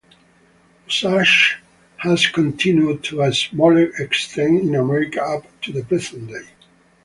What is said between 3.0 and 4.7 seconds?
to a smaller extent